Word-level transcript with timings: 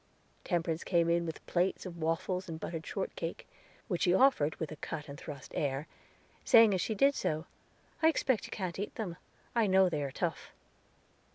Temperance 0.43 0.83
came 0.83 1.11
in 1.11 1.27
with 1.27 1.45
plates 1.45 1.85
of 1.85 1.99
waffles 1.99 2.49
and 2.49 2.59
buttered 2.59 2.87
shortcake, 2.87 3.47
which 3.87 4.01
she 4.01 4.15
offered 4.15 4.55
with 4.55 4.71
a 4.71 4.75
cut 4.77 5.07
and 5.07 5.15
thrust 5.15 5.51
air, 5.53 5.85
saying, 6.43 6.73
as 6.73 6.81
she 6.81 6.95
did 6.95 7.13
so, 7.13 7.45
"I 8.01 8.07
expect 8.07 8.47
you 8.47 8.51
can't 8.51 8.79
eat 8.79 8.95
them; 8.95 9.17
I 9.55 9.67
know 9.67 9.89
they 9.89 10.01
are 10.01 10.09
tough." 10.09 10.53